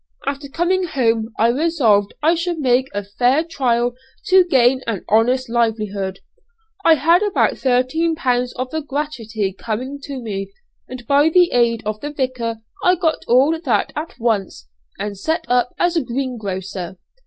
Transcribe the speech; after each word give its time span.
After 0.25 0.49
coming 0.49 0.85
home 0.85 1.31
I 1.37 1.49
resolved 1.49 2.15
I 2.23 2.33
should 2.33 2.57
make 2.57 2.87
a 2.91 3.03
fair 3.03 3.43
trial 3.43 3.93
to 4.29 4.43
gain 4.43 4.81
an 4.87 5.05
honest 5.07 5.47
livelihood. 5.47 6.21
I 6.83 6.95
had 6.95 7.21
about 7.21 7.59
thirteen 7.59 8.15
pounds 8.15 8.51
of 8.53 8.73
a 8.73 8.81
gratuity 8.81 9.53
coming 9.53 9.99
to 10.05 10.19
me, 10.19 10.49
and 10.89 11.05
by 11.05 11.29
the 11.29 11.51
aid 11.51 11.83
of 11.85 11.99
the 11.99 12.09
vicar 12.09 12.61
I 12.83 12.95
got 12.95 13.23
all 13.27 13.51
that 13.59 13.93
at 13.95 14.15
once, 14.19 14.67
and 14.97 15.15
set 15.19 15.45
up 15.47 15.75
as 15.77 15.95
a 15.95 16.01
greengrocer. 16.01 16.97